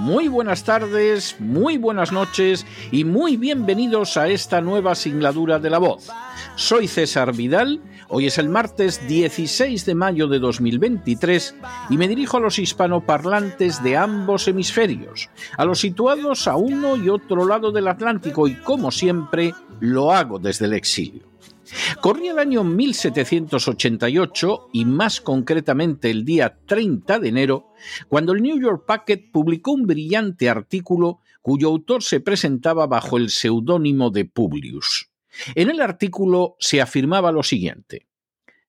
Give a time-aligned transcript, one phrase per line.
[0.00, 5.76] muy buenas tardes, muy buenas noches y muy bienvenidos a esta nueva singladura de la
[5.76, 6.08] voz.
[6.56, 11.54] Soy César Vidal, hoy es el martes 16 de mayo de 2023
[11.90, 17.10] y me dirijo a los hispanoparlantes de ambos hemisferios, a los situados a uno y
[17.10, 21.28] otro lado del Atlántico y como siempre lo hago desde el exilio.
[22.00, 27.69] Corría el año 1788 y más concretamente el día 30 de enero,
[28.08, 33.30] cuando el New York Packet publicó un brillante artículo cuyo autor se presentaba bajo el
[33.30, 35.10] seudónimo de Publius.
[35.54, 38.06] En el artículo se afirmaba lo siguiente: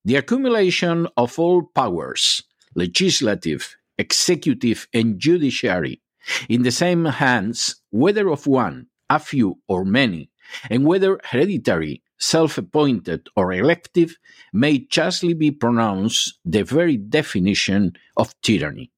[0.06, 3.64] The accumulation of all powers, legislative,
[3.98, 6.02] executive and judiciary,
[6.48, 10.30] in the same hands, whether of one, a few or many,
[10.70, 14.18] and whether hereditary, self-appointed or elective,
[14.54, 18.92] may justly be pronounced the very definition of tyranny.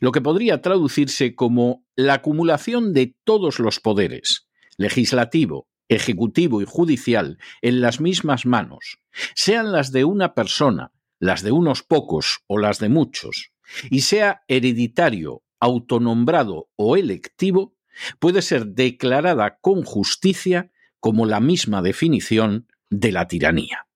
[0.00, 7.38] Lo que podría traducirse como la acumulación de todos los poderes, legislativo, ejecutivo y judicial,
[7.60, 8.98] en las mismas manos,
[9.34, 13.52] sean las de una persona, las de unos pocos o las de muchos,
[13.90, 17.76] y sea hereditario, autonombrado o electivo,
[18.18, 23.86] puede ser declarada con justicia como la misma definición de la tiranía.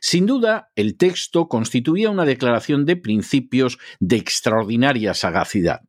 [0.00, 5.80] Sin duda, el texto constituía una declaración de principios de extraordinaria sagacidad.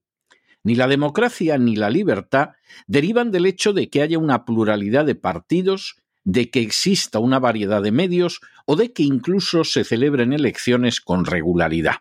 [0.63, 2.49] Ni la democracia ni la libertad
[2.87, 7.81] derivan del hecho de que haya una pluralidad de partidos, de que exista una variedad
[7.81, 11.95] de medios o de que incluso se celebren elecciones con regularidad.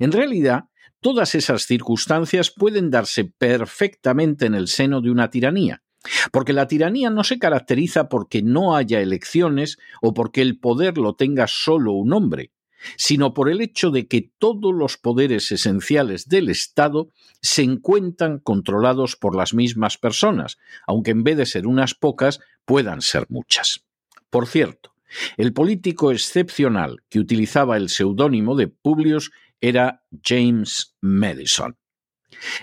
[0.00, 0.64] En realidad,
[1.00, 5.83] todas esas circunstancias pueden darse perfectamente en el seno de una tiranía,
[6.32, 11.14] porque la tiranía no se caracteriza porque no haya elecciones o porque el poder lo
[11.14, 12.52] tenga solo un hombre,
[12.96, 17.08] sino por el hecho de que todos los poderes esenciales del Estado
[17.40, 23.00] se encuentran controlados por las mismas personas, aunque en vez de ser unas pocas puedan
[23.00, 23.84] ser muchas.
[24.30, 24.94] Por cierto,
[25.36, 31.76] el político excepcional que utilizaba el seudónimo de Publius era James Madison.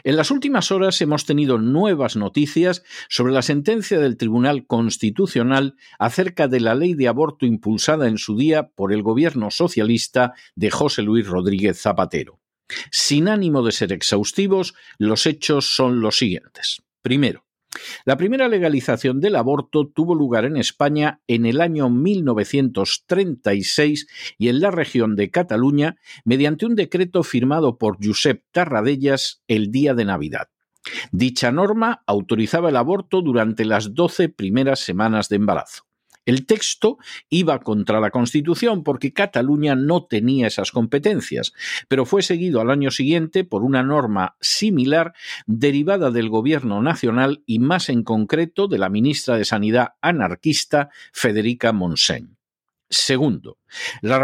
[0.04, 6.48] En las últimas horas hemos tenido nuevas noticias sobre la sentencia del Tribunal Constitucional acerca
[6.48, 11.02] de la ley de aborto impulsada en su día por el gobierno socialista de José
[11.02, 12.40] Luis Rodríguez Zapatero.
[12.92, 16.82] Sin ánimo de ser exhaustivos, los hechos son los siguientes.
[17.02, 17.46] Primero,
[18.06, 24.60] la primera legalización del aborto tuvo lugar en España en el año 1936 y en
[24.60, 30.50] la región de Cataluña mediante un decreto firmado por Josep Tarradellas el día de Navidad.
[31.12, 35.84] Dicha norma autorizaba el aborto durante las doce primeras semanas de embarazo.
[36.32, 36.98] El texto
[37.30, 41.52] iba contra la Constitución porque Cataluña no tenía esas competencias,
[41.90, 45.14] pero fue seguido al año siguiente por una norma similar
[45.46, 51.74] derivada del Gobierno Nacional y más en concreto de la ministra de Sanidad anarquista Federica
[51.74, 52.41] Montseny.
[52.94, 53.58] Segundo,
[54.02, 54.20] la,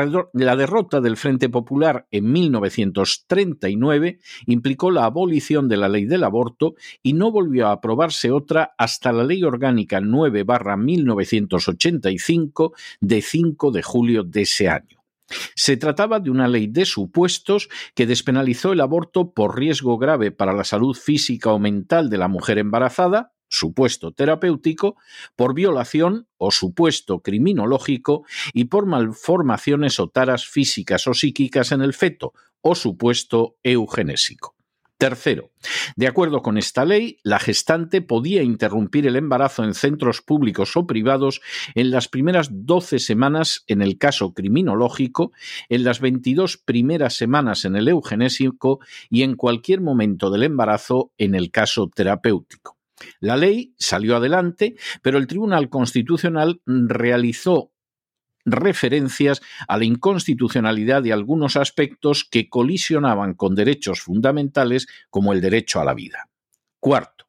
[0.58, 7.14] derrota del Frente Popular en 1939 implicó la abolición de la ley del aborto y
[7.14, 10.44] no volvió a aprobarse otra hasta la Ley Orgánica 9
[10.78, 15.02] 1985 de 5 de julio de ese año.
[15.56, 20.52] Se trataba de una ley de supuestos que despenalizó el aborto por riesgo grave para
[20.52, 24.98] la salud física o mental de la mujer embarazada, supuesto terapéutico,
[25.36, 31.94] por violación o supuesto criminológico y por malformaciones o taras físicas o psíquicas en el
[31.94, 34.58] feto o supuesto eugenésico.
[34.98, 35.52] Tercero,
[35.96, 40.88] de acuerdo con esta ley, la gestante podía interrumpir el embarazo en centros públicos o
[40.88, 41.40] privados
[41.76, 45.34] en las primeras 12 semanas en el caso criminológico,
[45.70, 51.36] en las 22 primeras semanas en el eugenésico y en cualquier momento del embarazo en
[51.36, 52.77] el caso terapéutico.
[53.20, 57.72] La ley salió adelante, pero el Tribunal Constitucional realizó
[58.46, 65.82] referencias a la inconstitucionalidad de algunos aspectos que colisionaban con derechos fundamentales como el derecho
[65.82, 66.30] a la vida.
[66.80, 67.26] Cuarto,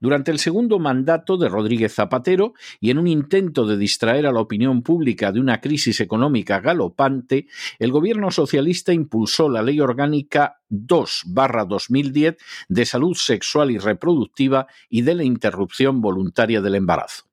[0.00, 4.40] durante el segundo mandato de Rodríguez Zapatero y en un intento de distraer a la
[4.40, 7.46] opinión pública de una crisis económica galopante,
[7.78, 12.36] el gobierno socialista impulsó la Ley Orgánica 2-2010
[12.68, 17.24] de salud sexual y reproductiva y de la interrupción voluntaria del embarazo.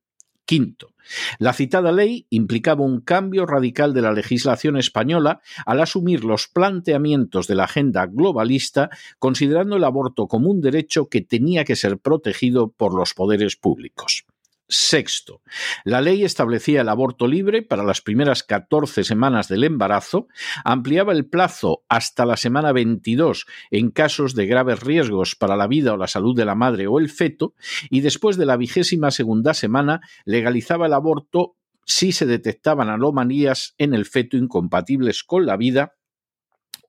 [0.45, 0.93] Quinto,
[1.39, 7.48] la citada ley implicaba un cambio radical de la legislación española al asumir los planteamientos
[7.48, 8.89] de la agenda globalista,
[9.19, 14.26] considerando el aborto como un derecho que tenía que ser protegido por los poderes públicos.
[14.69, 15.41] Sexto,
[15.85, 20.27] la ley establecía el aborto libre para las primeras 14 semanas del embarazo,
[20.65, 25.93] ampliaba el plazo hasta la semana 22 en casos de graves riesgos para la vida
[25.93, 27.53] o la salud de la madre o el feto,
[27.89, 31.55] y después de la vigésima segunda semana legalizaba el aborto
[31.85, 35.93] si se detectaban anomalías en el feto incompatibles con la vida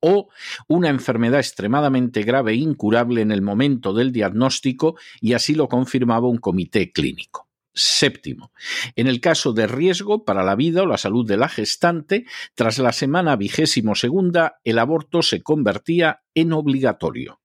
[0.01, 0.29] o
[0.67, 6.29] una enfermedad extremadamente grave e incurable en el momento del diagnóstico y así lo confirmaba
[6.29, 7.48] un comité clínico.
[7.79, 8.53] Séptimo,
[8.97, 12.27] en el caso de riesgo para la vida o la salud de la gestante,
[12.57, 17.41] tras la semana vigésimo segunda, el aborto se convertía en obligatorio.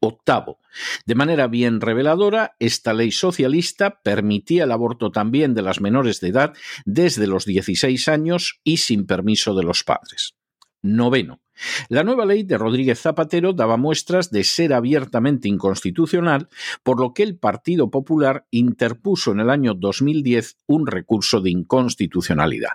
[0.00, 0.58] Octavo,
[1.06, 6.28] de manera bien reveladora, esta ley socialista permitía el aborto también de las menores de
[6.28, 6.54] edad
[6.84, 10.34] desde los 16 años y sin permiso de los padres.
[10.82, 11.40] Noveno,
[11.88, 16.48] la nueva ley de Rodríguez Zapatero daba muestras de ser abiertamente inconstitucional,
[16.82, 22.72] por lo que el Partido Popular interpuso en el año 2010 un recurso de inconstitucionalidad.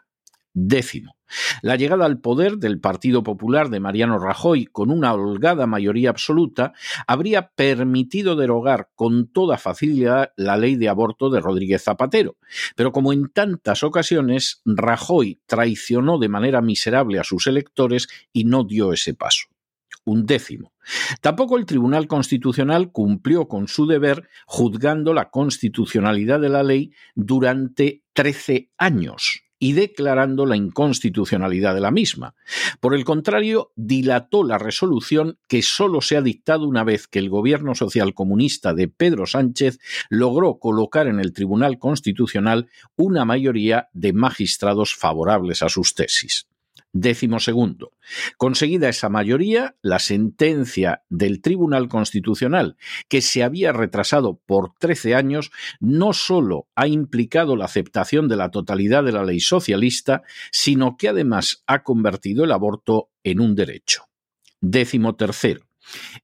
[0.54, 1.16] Décimo.
[1.62, 6.74] La llegada al poder del Partido Popular de Mariano Rajoy con una holgada mayoría absoluta
[7.08, 12.38] habría permitido derogar con toda facilidad la ley de aborto de Rodríguez Zapatero.
[12.76, 18.64] Pero como en tantas ocasiones, Rajoy traicionó de manera miserable a sus electores y no
[18.64, 19.48] dio ese paso
[20.06, 20.74] un décimo.
[21.22, 28.04] Tampoco el Tribunal Constitucional cumplió con su deber juzgando la constitucionalidad de la ley durante
[28.14, 32.36] 13 años y declarando la inconstitucionalidad de la misma.
[32.81, 37.30] Por el contrario, dilató la resolución que solo se ha dictado una vez que el
[37.30, 39.80] gobierno social comunista de Pedro Sánchez
[40.10, 42.68] logró colocar en el Tribunal Constitucional
[42.98, 46.45] una mayoría de magistrados favorables a sus tesis.
[46.95, 47.92] Décimo segundo.
[48.38, 52.78] Conseguida esa mayoría, la sentencia del Tribunal Constitucional,
[53.10, 58.51] que se había retrasado por 13 años, no solo ha implicado la aceptación de la
[58.51, 64.04] totalidad de la ley socialista, sino que además ha convertido el aborto en un derecho.
[64.62, 65.66] Décimo tercero.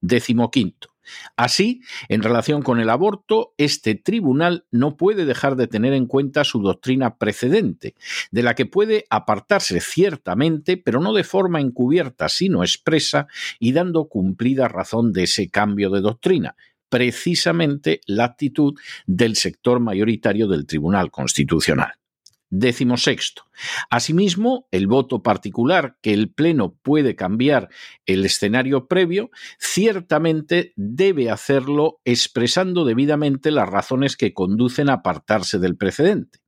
[0.00, 0.90] Décimo quinto.
[1.36, 6.44] Así, en relación con el aborto, este tribunal no puede dejar de tener en cuenta
[6.44, 7.94] su doctrina precedente,
[8.30, 13.26] de la que puede apartarse ciertamente, pero no de forma encubierta, sino expresa,
[13.58, 16.56] y dando cumplida razón de ese cambio de doctrina,
[16.88, 18.74] precisamente la actitud
[19.06, 21.92] del sector mayoritario del Tribunal Constitucional.
[22.50, 23.42] Décimo sexto.
[23.90, 27.68] Asimismo, el voto particular que el Pleno puede cambiar
[28.06, 35.76] el escenario previo, ciertamente debe hacerlo expresando debidamente las razones que conducen a apartarse del
[35.76, 36.38] precedente.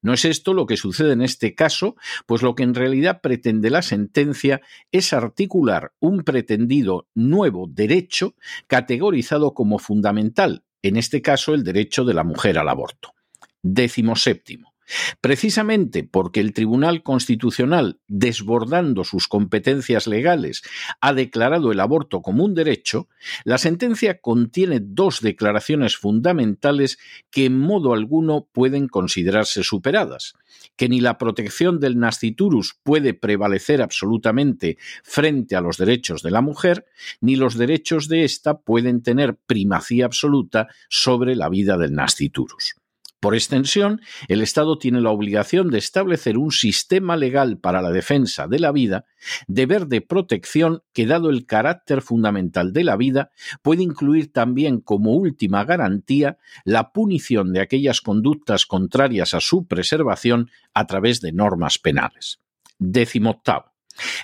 [0.00, 1.96] No es esto lo que sucede en este caso,
[2.26, 4.60] pues lo que en realidad pretende la sentencia
[4.92, 8.34] es articular un pretendido nuevo derecho
[8.66, 13.14] categorizado como fundamental, en este caso el derecho de la mujer al aborto.
[13.62, 14.77] Décimo séptimo.
[15.20, 20.62] Precisamente porque el Tribunal Constitucional, desbordando sus competencias legales,
[21.00, 23.08] ha declarado el aborto como un derecho,
[23.44, 26.98] la sentencia contiene dos declaraciones fundamentales
[27.30, 30.34] que en modo alguno pueden considerarse superadas
[30.76, 36.40] que ni la protección del nasciturus puede prevalecer absolutamente frente a los derechos de la
[36.40, 36.86] mujer,
[37.20, 42.76] ni los derechos de ésta pueden tener primacía absoluta sobre la vida del nasciturus.
[43.20, 48.46] Por extensión, el Estado tiene la obligación de establecer un sistema legal para la defensa
[48.46, 49.06] de la vida,
[49.48, 53.30] deber de protección que, dado el carácter fundamental de la vida,
[53.62, 60.50] puede incluir también como última garantía la punición de aquellas conductas contrarias a su preservación
[60.72, 62.38] a través de normas penales.
[62.78, 63.77] Décimo octavo.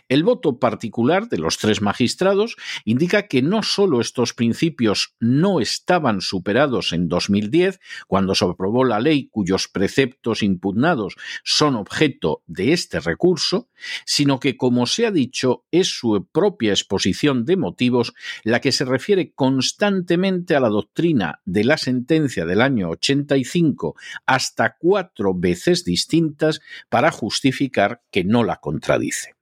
[0.09, 6.21] El voto particular de los tres magistrados indica que no solo estos principios no estaban
[6.21, 13.01] superados en 2010, cuando se aprobó la ley cuyos preceptos impugnados son objeto de este
[13.01, 13.69] recurso,
[14.05, 18.85] sino que, como se ha dicho, es su propia exposición de motivos la que se
[18.85, 26.61] refiere constantemente a la doctrina de la sentencia del año 85 hasta cuatro veces distintas
[26.89, 29.35] para justificar que no la contradice.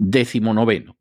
[0.00, 0.96] Noveno.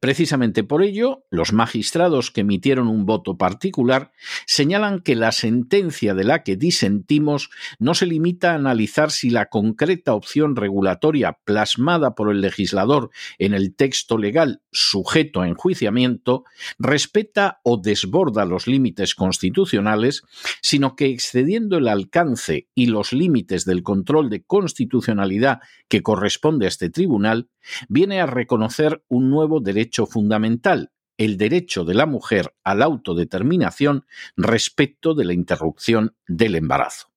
[0.00, 4.12] Precisamente por ello, los magistrados que emitieron un voto particular
[4.46, 9.46] señalan que la sentencia de la que disentimos no se limita a analizar si la
[9.46, 16.44] concreta opción regulatoria plasmada por el legislador en el texto legal sujeto a enjuiciamiento
[16.78, 20.22] respeta o desborda los límites constitucionales,
[20.62, 26.68] sino que excediendo el alcance y los límites del control de constitucionalidad que corresponde a
[26.68, 27.48] este tribunal,
[27.88, 34.06] viene a reconocer un nuevo derecho fundamental, el derecho de la mujer a la autodeterminación
[34.36, 37.10] respecto de la interrupción del embarazo.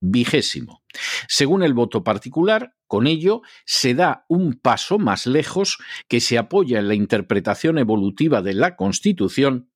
[0.00, 0.82] Vigésimo.
[1.28, 5.78] Según el voto particular, con ello se da un paso más lejos
[6.08, 9.67] que se apoya en la interpretación evolutiva de la Constitución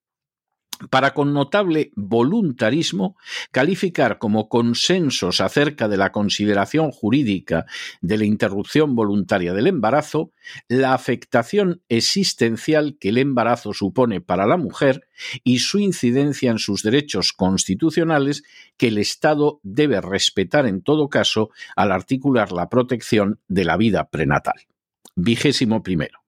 [0.90, 3.16] para con notable voluntarismo
[3.50, 7.66] calificar como consensos acerca de la consideración jurídica
[8.00, 10.32] de la interrupción voluntaria del embarazo
[10.68, 15.08] la afectación existencial que el embarazo supone para la mujer
[15.44, 18.42] y su incidencia en sus derechos constitucionales
[18.76, 24.08] que el Estado debe respetar en todo caso al articular la protección de la vida
[24.10, 24.66] prenatal.
[25.14, 26.21] Vigésimo primero.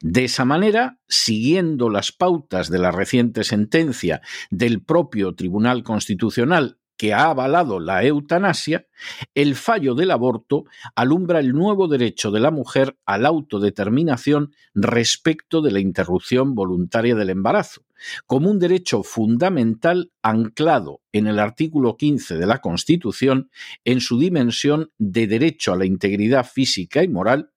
[0.00, 4.20] De esa manera, siguiendo las pautas de la reciente sentencia
[4.50, 8.86] del propio Tribunal Constitucional que ha avalado la eutanasia,
[9.34, 15.60] el fallo del aborto alumbra el nuevo derecho de la mujer a la autodeterminación respecto
[15.60, 17.82] de la interrupción voluntaria del embarazo,
[18.26, 23.50] como un derecho fundamental anclado en el artículo 15 de la Constitución
[23.84, 27.50] en su dimensión de derecho a la integridad física y moral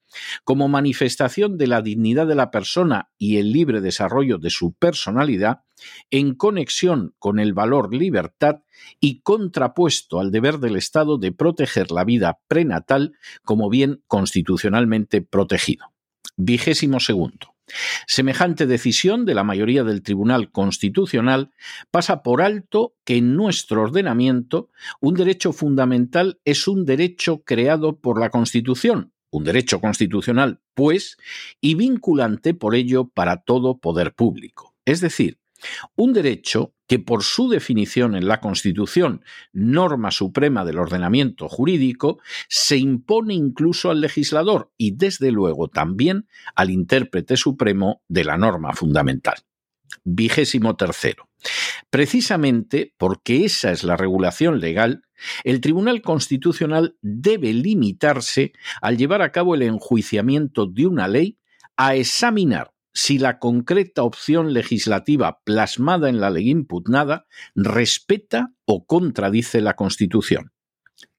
[0.44, 5.62] como manifestación de la dignidad de la persona y el libre desarrollo de su personalidad,
[6.12, 8.64] en conexión con el valor libertad
[9.00, 13.14] y contrapuesto al deber del Estado de proteger la vida prenatal
[13.44, 15.94] como bien constitucionalmente protegido.
[16.36, 17.56] Vigésimo segundo.
[18.08, 21.52] Semejante decisión de la mayoría del Tribunal Constitucional
[21.92, 28.20] pasa por alto que en nuestro ordenamiento un derecho fundamental es un derecho creado por
[28.20, 31.18] la Constitución un derecho constitucional, pues,
[31.62, 34.76] y vinculante por ello para todo poder público.
[34.86, 35.40] Es decir,
[35.96, 42.78] un derecho que por su definición en la Constitución, norma suprema del ordenamiento jurídico, se
[42.78, 49.36] impone incluso al legislador y desde luego también al intérprete supremo de la norma fundamental.
[50.04, 51.30] Vigésimo tercero.
[51.90, 55.04] Precisamente porque esa es la regulación legal,
[55.44, 61.38] el Tribunal Constitucional debe limitarse al llevar a cabo el enjuiciamiento de una ley
[61.78, 69.62] a examinar si la concreta opción legislativa plasmada en la ley impugnada respeta o contradice
[69.62, 70.52] la Constitución.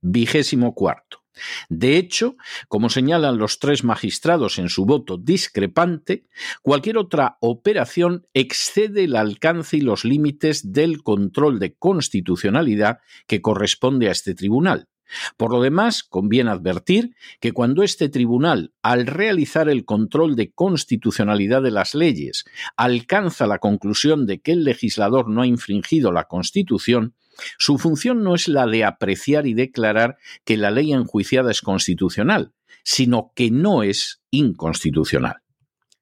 [0.00, 1.19] Vigésimo cuarto.
[1.68, 2.36] De hecho,
[2.68, 6.26] como señalan los tres magistrados en su voto discrepante,
[6.62, 14.08] cualquier otra operación excede el alcance y los límites del control de constitucionalidad que corresponde
[14.08, 14.88] a este tribunal.
[15.36, 21.62] Por lo demás, conviene advertir que cuando este tribunal, al realizar el control de constitucionalidad
[21.62, 22.44] de las leyes,
[22.76, 27.14] alcanza la conclusión de que el legislador no ha infringido la Constitución,
[27.58, 32.52] su función no es la de apreciar y declarar que la ley enjuiciada es constitucional,
[32.82, 35.42] sino que no es inconstitucional.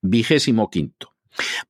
[0.01, 1.18] Vigésimo quinto.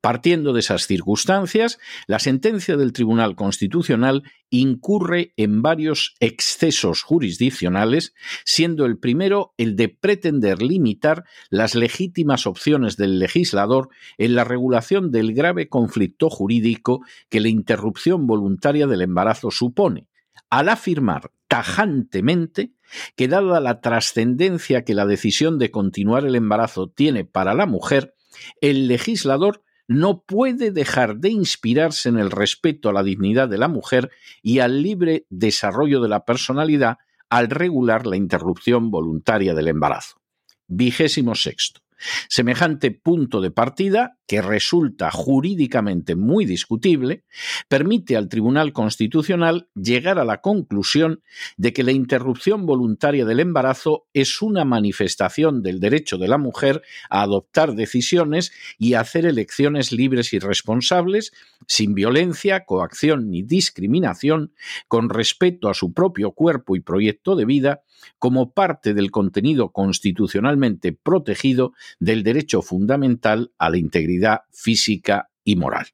[0.00, 8.86] Partiendo de esas circunstancias, la sentencia del Tribunal Constitucional incurre en varios excesos jurisdiccionales, siendo
[8.86, 15.34] el primero el de pretender limitar las legítimas opciones del legislador en la regulación del
[15.34, 20.08] grave conflicto jurídico que la interrupción voluntaria del embarazo supone,
[20.50, 22.72] al afirmar tajantemente
[23.16, 28.14] que dada la trascendencia que la decisión de continuar el embarazo tiene para la mujer,
[28.60, 33.68] el legislador no puede dejar de inspirarse en el respeto a la dignidad de la
[33.68, 34.10] mujer
[34.42, 36.98] y al libre desarrollo de la personalidad
[37.30, 40.20] al regular la interrupción voluntaria del embarazo.
[40.66, 41.80] Vigésimo sexto.
[42.28, 47.24] Semejante punto de partida, que resulta jurídicamente muy discutible,
[47.68, 51.22] permite al Tribunal Constitucional llegar a la conclusión
[51.56, 56.82] de que la interrupción voluntaria del embarazo es una manifestación del derecho de la mujer
[57.10, 61.32] a adoptar decisiones y hacer elecciones libres y responsables,
[61.66, 64.52] sin violencia, coacción ni discriminación,
[64.88, 67.82] con respeto a su propio cuerpo y proyecto de vida,
[68.18, 75.86] como parte del contenido constitucionalmente protegido del derecho fundamental a la integridad física y moral.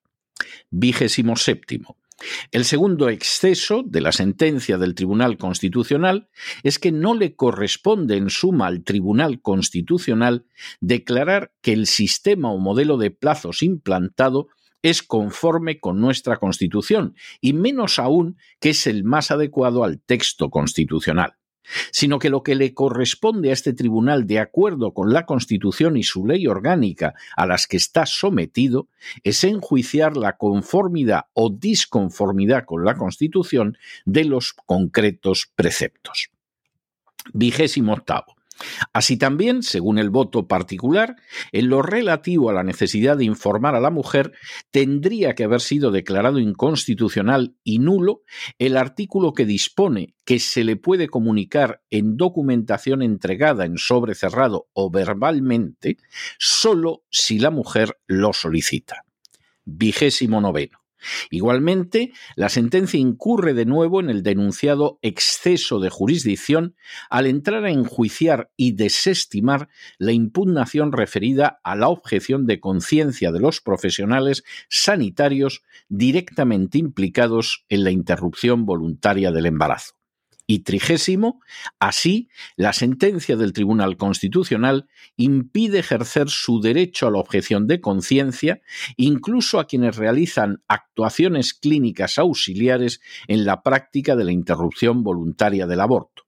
[0.70, 1.96] Vigésimo séptimo.
[2.52, 6.28] El segundo exceso de la sentencia del Tribunal Constitucional
[6.62, 10.46] es que no le corresponde en suma al Tribunal Constitucional
[10.80, 14.48] declarar que el sistema o modelo de plazos implantado
[14.82, 20.50] es conforme con nuestra Constitución y menos aún que es el más adecuado al texto
[20.50, 21.34] constitucional
[21.90, 26.02] sino que lo que le corresponde a este tribunal de acuerdo con la Constitución y
[26.02, 28.88] su ley orgánica a las que está sometido
[29.22, 36.30] es enjuiciar la conformidad o disconformidad con la Constitución de los concretos preceptos.
[37.32, 38.33] Vigésimo octavo.
[38.92, 41.16] Así también, según el voto particular,
[41.52, 44.32] en lo relativo a la necesidad de informar a la mujer,
[44.70, 48.22] tendría que haber sido declarado inconstitucional y nulo
[48.58, 54.68] el artículo que dispone que se le puede comunicar en documentación entregada en sobre cerrado
[54.72, 55.96] o verbalmente
[56.38, 59.04] solo si la mujer lo solicita.
[59.64, 60.83] Vigésimo noveno.
[61.30, 66.74] Igualmente, la sentencia incurre de nuevo en el denunciado exceso de jurisdicción
[67.10, 69.68] al entrar a enjuiciar y desestimar
[69.98, 77.84] la impugnación referida a la objeción de conciencia de los profesionales sanitarios directamente implicados en
[77.84, 79.94] la interrupción voluntaria del embarazo
[80.46, 81.40] y trigésimo,
[81.78, 88.60] así, la sentencia del Tribunal Constitucional impide ejercer su derecho a la objeción de conciencia
[88.96, 95.80] incluso a quienes realizan actuaciones clínicas auxiliares en la práctica de la interrupción voluntaria del
[95.80, 96.23] aborto.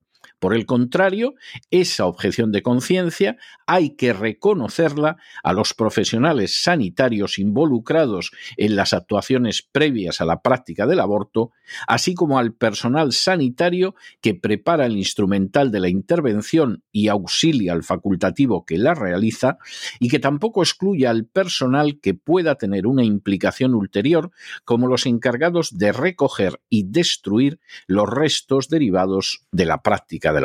[0.47, 1.35] Por el contrario,
[1.73, 9.63] esa objeción de conciencia hay que reconocerla a los profesionales sanitarios involucrados en las actuaciones
[9.63, 11.51] previas a la práctica del aborto,
[11.89, 17.83] así como al personal sanitario que prepara el instrumental de la intervención y auxilia al
[17.83, 19.59] facultativo que la realiza,
[19.99, 24.31] y que tampoco excluya al personal que pueda tener una implicación ulterior,
[24.65, 30.36] como los encargados de recoger y destruir los restos derivados de la práctica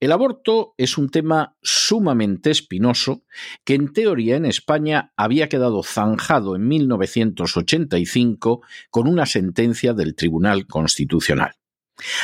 [0.00, 3.24] El aborto es un tema sumamente espinoso
[3.64, 10.66] que en teoría en España había quedado zanjado en 1985 con una sentencia del Tribunal
[10.66, 11.54] Constitucional.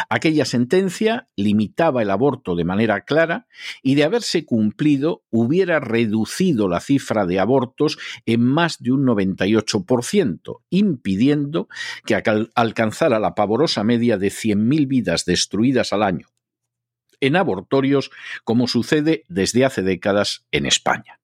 [0.08, 3.46] Aquella sentencia limitaba el aborto de manera clara
[3.82, 10.60] y de haberse cumplido hubiera reducido la cifra de abortos en más de un 98%,
[10.70, 11.68] impidiendo
[12.06, 12.22] que
[12.54, 16.28] alcanzara la pavorosa media de 100.000 vidas destruidas al año
[17.20, 18.10] en abortorios
[18.44, 21.20] como sucede desde hace décadas en España.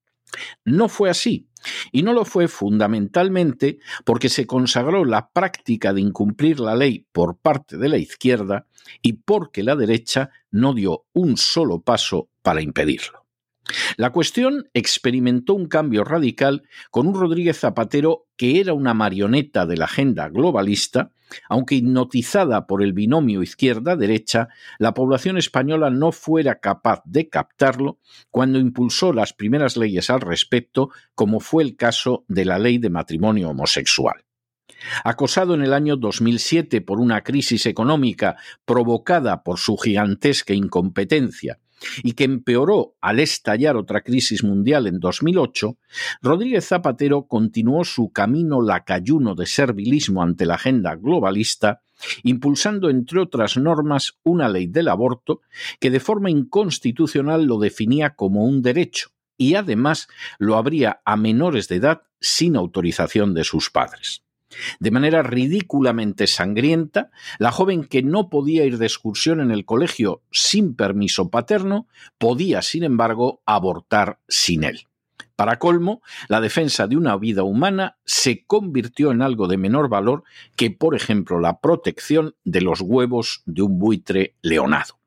[0.64, 1.48] No fue así,
[1.92, 7.38] y no lo fue fundamentalmente porque se consagró la práctica de incumplir la ley por
[7.38, 8.66] parte de la izquierda
[9.02, 13.26] y porque la derecha no dio un solo paso para impedirlo.
[13.96, 19.76] La cuestión experimentó un cambio radical con un Rodríguez Zapatero que era una marioneta de
[19.76, 21.12] la agenda globalista,
[21.48, 27.98] aunque hipnotizada por el binomio izquierda-derecha, la población española no fuera capaz de captarlo
[28.30, 32.90] cuando impulsó las primeras leyes al respecto, como fue el caso de la ley de
[32.90, 34.24] matrimonio homosexual.
[35.04, 41.58] Acosado en el año 2007 por una crisis económica provocada por su gigantesca incompetencia
[42.02, 45.76] y que empeoró al estallar otra crisis mundial en 2008,
[46.22, 51.82] Rodríguez Zapatero continuó su camino lacayuno de servilismo ante la agenda globalista,
[52.22, 55.42] impulsando, entre otras normas, una ley del aborto
[55.78, 61.68] que de forma inconstitucional lo definía como un derecho y además lo abría a menores
[61.68, 64.22] de edad sin autorización de sus padres.
[64.78, 70.22] De manera ridículamente sangrienta, la joven que no podía ir de excursión en el colegio
[70.30, 71.86] sin permiso paterno
[72.18, 74.86] podía, sin embargo, abortar sin él.
[75.36, 80.22] Para colmo, la defensa de una vida humana se convirtió en algo de menor valor
[80.54, 85.00] que, por ejemplo, la protección de los huevos de un buitre leonado.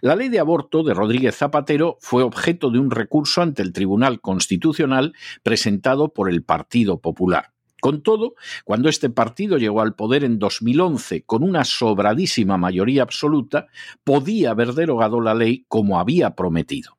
[0.00, 4.20] La ley de aborto de Rodríguez Zapatero fue objeto de un recurso ante el Tribunal
[4.20, 7.55] Constitucional presentado por el Partido Popular.
[7.80, 8.34] Con todo,
[8.64, 13.66] cuando este partido llegó al poder en 2011 con una sobradísima mayoría absoluta,
[14.02, 16.96] podía haber derogado la ley como había prometido.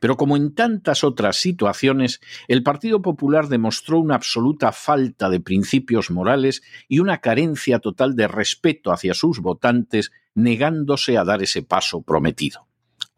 [0.00, 6.10] Pero como en tantas otras situaciones, el Partido Popular demostró una absoluta falta de principios
[6.10, 12.02] morales y una carencia total de respeto hacia sus votantes, negándose a dar ese paso
[12.02, 12.67] prometido.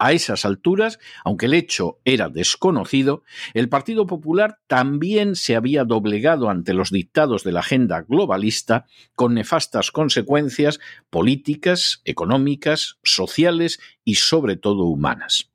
[0.03, 6.49] A esas alturas, aunque el hecho era desconocido, el Partido Popular también se había doblegado
[6.49, 10.79] ante los dictados de la agenda globalista con nefastas consecuencias
[11.11, 15.51] políticas, económicas, sociales y sobre todo humanas.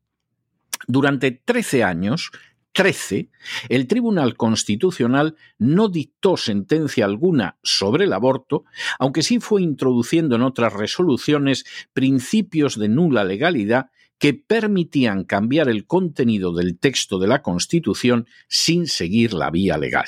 [0.87, 2.31] Durante 13 años,
[2.71, 3.31] 13,
[3.69, 8.65] el Tribunal Constitucional no dictó sentencia alguna sobre el aborto,
[9.01, 15.87] aunque sí fue introduciendo en otras resoluciones principios de nula legalidad que permitían cambiar el
[15.87, 20.07] contenido del texto de la Constitución sin seguir la vía legal.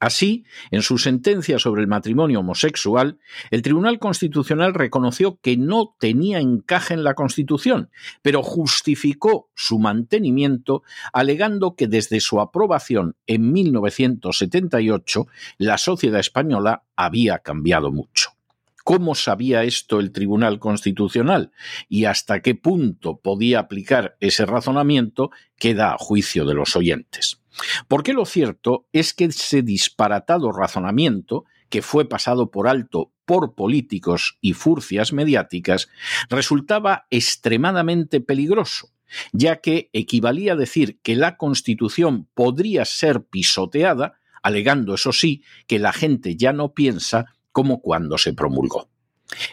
[0.00, 3.18] Así, en su sentencia sobre el matrimonio homosexual,
[3.50, 7.90] el Tribunal Constitucional reconoció que no tenía encaje en la Constitución,
[8.22, 15.26] pero justificó su mantenimiento alegando que desde su aprobación en 1978
[15.58, 18.37] la sociedad española había cambiado mucho.
[18.88, 21.52] ¿Cómo sabía esto el Tribunal Constitucional
[21.90, 27.42] y hasta qué punto podía aplicar ese razonamiento queda a juicio de los oyentes?
[27.86, 34.38] Porque lo cierto es que ese disparatado razonamiento, que fue pasado por alto por políticos
[34.40, 35.90] y furcias mediáticas,
[36.30, 38.88] resultaba extremadamente peligroso,
[39.32, 45.78] ya que equivalía a decir que la Constitución podría ser pisoteada, alegando, eso sí, que
[45.78, 47.26] la gente ya no piensa
[47.58, 48.88] como cuando se promulgó.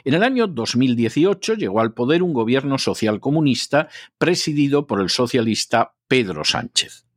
[0.04, 3.90] En el año 2018 llegó al poder un gobierno social comunista
[4.20, 7.08] presidido por el socialista Pedro Sánchez.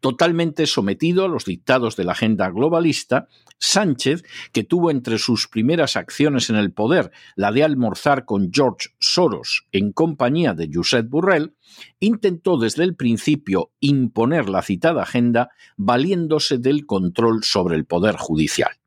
[0.00, 5.96] Totalmente sometido a los dictados de la agenda globalista, Sánchez, que tuvo entre sus primeras
[5.96, 11.56] acciones en el poder la de almorzar con George Soros en compañía de Josep Burrell,
[12.00, 18.77] intentó desde el principio imponer la citada agenda valiéndose del control sobre el poder judicial.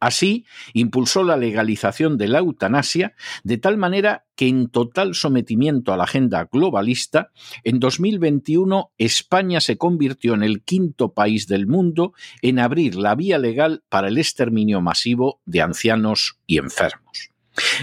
[0.00, 5.98] Así, impulsó la legalización de la eutanasia de tal manera que en total sometimiento a
[5.98, 7.30] la agenda globalista,
[7.62, 13.38] en 2021 España se convirtió en el quinto país del mundo en abrir la vía
[13.38, 17.29] legal para el exterminio masivo de ancianos y enfermos.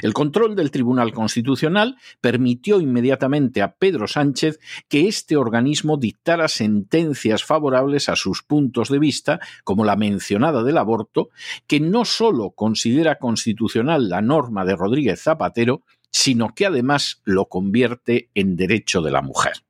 [0.01, 7.43] El control del Tribunal Constitucional permitió inmediatamente a Pedro Sánchez que este organismo dictara sentencias
[7.43, 11.29] favorables a sus puntos de vista, como la mencionada del aborto,
[11.67, 18.29] que no sólo considera constitucional la norma de Rodríguez Zapatero, sino que además lo convierte
[18.33, 19.66] en derecho de la mujer.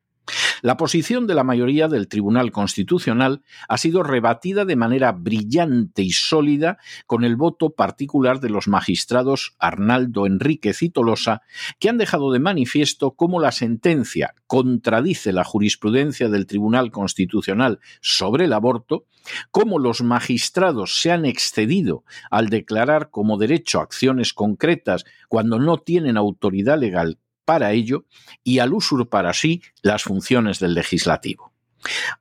[0.62, 6.12] La posición de la mayoría del Tribunal Constitucional ha sido rebatida de manera brillante y
[6.12, 11.42] sólida con el voto particular de los magistrados Arnaldo Enríquez y Tolosa,
[11.80, 18.46] que han dejado de manifiesto cómo la sentencia contradice la jurisprudencia del Tribunal Constitucional sobre
[18.46, 19.06] el aborto,
[19.52, 26.18] cómo los magistrados se han excedido al declarar como derecho acciones concretas cuando no tienen
[26.18, 28.04] autoridad legal para ello
[28.44, 31.54] y al usurpar así las funciones del legislativo.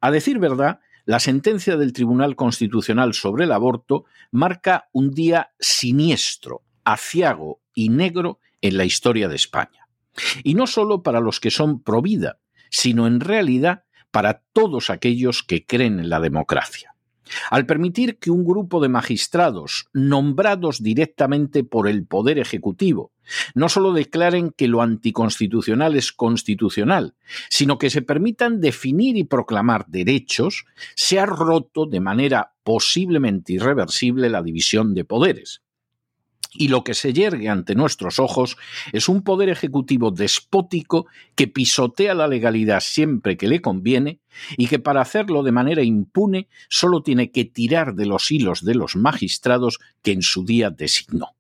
[0.01, 6.63] A decir verdad, la sentencia del Tribunal Constitucional sobre el aborto marca un día siniestro,
[6.85, 9.89] aciago y negro en la historia de España.
[10.45, 12.39] Y no solo para los que son pro vida,
[12.71, 16.96] sino en realidad para todos aquellos que creen en la democracia
[17.51, 23.13] al permitir que un grupo de magistrados nombrados directamente por el Poder Ejecutivo
[23.55, 27.15] no solo declaren que lo anticonstitucional es constitucional,
[27.51, 34.31] sino que se permitan definir y proclamar derechos, se ha roto de manera posiblemente irreversible
[34.31, 35.63] la división de poderes
[36.59, 38.57] y lo que se yergue ante nuestros ojos
[38.93, 44.21] es un poder ejecutivo despótico que pisotea la legalidad siempre que le conviene
[44.57, 48.75] y que para hacerlo de manera impune solo tiene que tirar de los hilos de
[48.75, 51.37] los magistrados que en su día designó.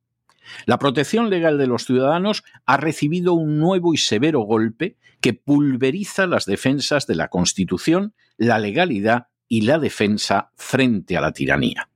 [0.65, 6.27] La protección legal de los ciudadanos ha recibido un nuevo y severo golpe que pulveriza
[6.27, 11.89] las defensas de la Constitución, la legalidad y la defensa frente a la tiranía.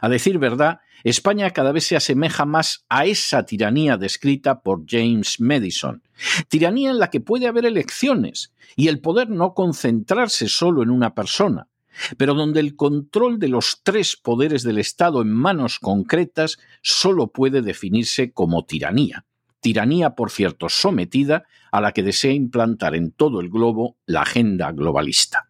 [0.00, 5.40] A decir verdad, España cada vez se asemeja más a esa tiranía descrita por James
[5.40, 6.02] Madison,
[6.48, 11.14] tiranía en la que puede haber elecciones y el poder no concentrarse solo en una
[11.14, 11.68] persona,
[12.16, 17.62] pero donde el control de los tres poderes del Estado en manos concretas solo puede
[17.62, 19.24] definirse como tiranía,
[19.60, 24.72] tiranía, por cierto, sometida a la que desea implantar en todo el globo la agenda
[24.72, 25.48] globalista.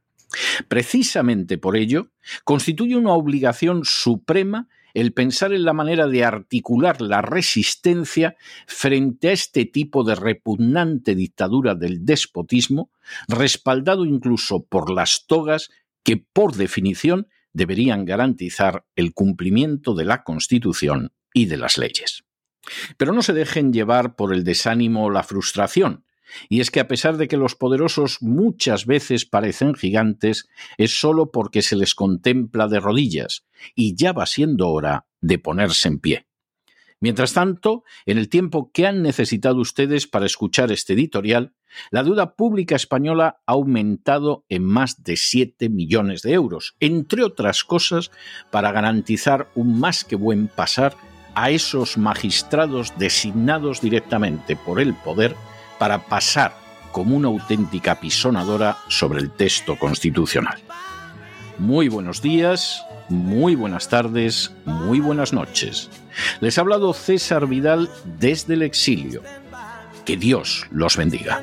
[0.69, 2.09] Precisamente por ello,
[2.45, 4.69] constituye una obligación suprema
[5.01, 11.15] el pensar en la manera de articular la resistencia frente a este tipo de repugnante
[11.15, 12.91] dictadura del despotismo,
[13.29, 15.71] respaldado incluso por las togas
[16.03, 22.25] que, por definición, deberían garantizar el cumplimiento de la Constitución y de las leyes.
[22.97, 26.05] Pero no se dejen llevar por el desánimo o la frustración,
[26.49, 31.31] y es que a pesar de que los poderosos muchas veces parecen gigantes, es solo
[31.31, 36.27] porque se les contempla de rodillas, y ya va siendo hora de ponerse en pie.
[37.01, 41.55] Mientras tanto, en el tiempo que han necesitado ustedes para escuchar este editorial,
[41.91, 47.63] la deuda pública española ha aumentado en más de 7 millones de euros, entre otras
[47.63, 48.11] cosas
[48.51, 50.97] para garantizar un más que buen pasar
[51.37, 55.37] a esos magistrados designados directamente por el poder
[55.79, 56.55] para pasar
[56.93, 60.59] como una auténtica pisonadora sobre el texto constitucional.
[61.59, 65.91] Muy buenos días, muy buenas tardes, muy buenas noches.
[66.41, 69.23] Les ha hablado César Vidal desde el exilio.
[70.05, 71.43] Que Dios los bendiga.